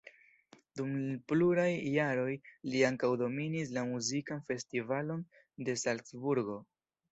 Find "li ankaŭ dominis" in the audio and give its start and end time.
2.71-3.75